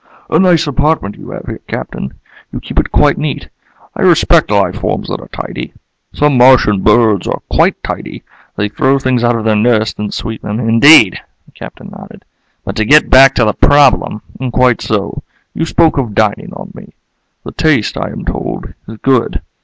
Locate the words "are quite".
7.27-7.75